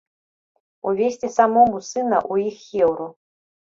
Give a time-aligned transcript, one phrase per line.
[0.91, 3.07] Увесці самому сына ў іх хеўру.